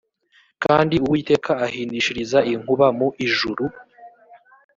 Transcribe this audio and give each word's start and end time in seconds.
kandi 0.63 0.95
uwiteka 1.05 1.51
ahindishiriza 1.67 2.39
inkuba 2.53 2.85
mu 2.97 3.07
ijuru 3.25 3.63